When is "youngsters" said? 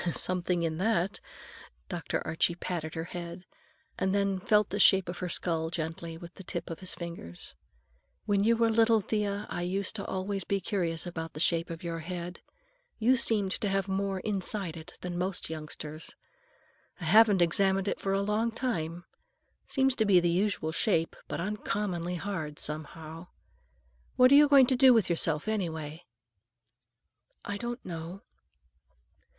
15.51-16.15